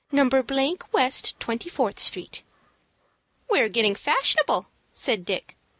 [0.91, 2.41] _West Twenty Fourth Street."
[3.51, 5.55] "We're getting fashionable," said Dick.